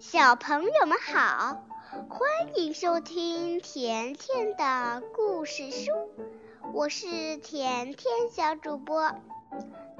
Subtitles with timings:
[0.00, 1.66] 小朋友们好，
[2.08, 5.90] 欢迎收听甜甜的故事书，
[6.72, 9.12] 我是甜甜小主播。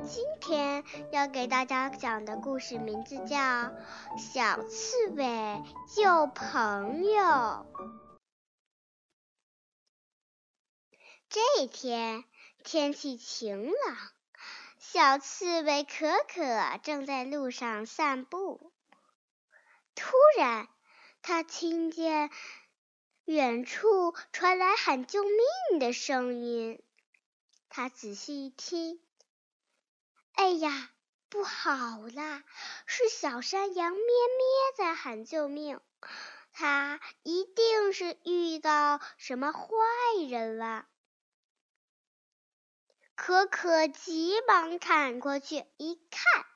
[0.07, 3.37] 今天要给大家讲的故事名字叫
[4.17, 7.23] 《小刺猬救朋友》。
[11.29, 12.23] 这天
[12.63, 13.97] 天气晴朗，
[14.79, 18.71] 小刺猬可可正在路上散步。
[19.99, 20.69] 突然，
[21.23, 22.31] 他听见
[23.25, 26.81] 远处传来喊救命的声音。
[27.69, 29.03] 他仔细一听，
[30.35, 30.93] 哎呀，
[31.29, 32.45] 不好啦！
[32.87, 35.81] 是小山羊咩咩在喊救命。
[36.53, 39.69] 他一定是遇到什么坏
[40.31, 40.87] 人了。
[43.17, 46.47] 可可急忙赶过去一看，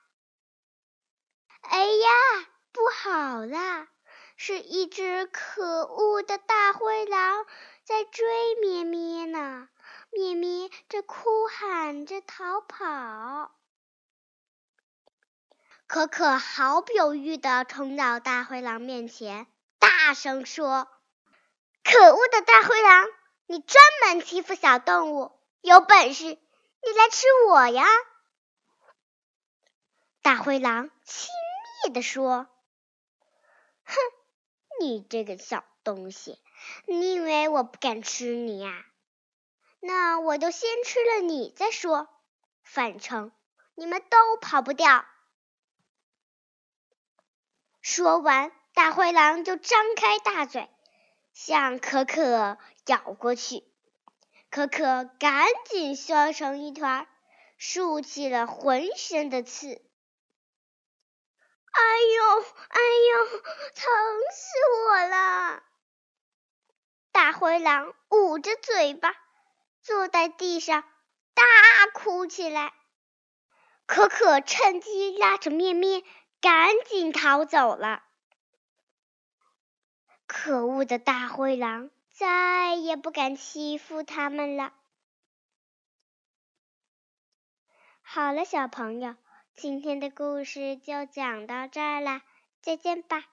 [1.62, 2.48] 哎呀！
[2.72, 3.88] 不好啦！
[4.36, 7.46] 是一只可恶的大灰狼
[7.84, 9.68] 在追咩咩呢。
[10.10, 13.54] 咩咩正哭喊着逃跑。
[15.86, 19.46] 可可毫不犹豫地冲到大灰狼面前，
[19.78, 20.88] 大声说
[21.84, 23.06] ：“可恶的大灰狼，
[23.46, 26.38] 你专门欺负小动物，有本事你
[26.96, 27.84] 来吃我呀！”
[30.22, 31.30] 大灰狼轻
[31.86, 32.48] 蔑地说。
[33.92, 34.00] 哼，
[34.80, 36.38] 你这个小东西，
[36.86, 38.86] 你以为我不敢吃你呀？
[39.80, 42.08] 那我就先吃了你再说，
[42.62, 43.32] 反正
[43.74, 45.04] 你们都跑不掉。
[47.80, 50.70] 说完，大灰狼就张开大嘴，
[51.32, 53.64] 向可可咬过去。
[54.50, 57.08] 可可赶紧缩成一团，
[57.56, 59.82] 竖起了浑身的刺。
[61.72, 63.40] 哎呦，哎呦，
[63.74, 63.84] 疼
[64.30, 64.48] 死
[64.86, 65.62] 我了！
[67.12, 69.14] 大灰狼捂着嘴巴，
[69.82, 70.84] 坐在地上
[71.34, 71.42] 大
[71.94, 72.72] 哭起来。
[73.86, 76.04] 可可趁机拉着咩咩，
[76.40, 78.02] 赶紧逃走了。
[80.26, 84.72] 可恶的大灰狼再也不敢欺负他们了。
[88.02, 89.16] 好了，小朋友。
[89.54, 92.22] 今天的故事就讲到这儿了，
[92.62, 93.31] 再见吧。